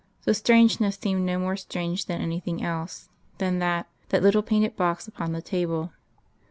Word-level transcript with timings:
The 0.23 0.33
strangeness 0.33 0.95
seemed 0.97 1.21
no 1.27 1.37
more 1.37 1.55
strange 1.55 2.05
than 2.07 2.21
anything 2.21 2.63
else 2.63 3.09
than 3.37 3.59
that... 3.59 3.87
that 4.09 4.23
little 4.23 4.41
painted 4.41 4.75
box 4.75 5.07
upon 5.07 5.31
the 5.31 5.43
table. 5.43 5.91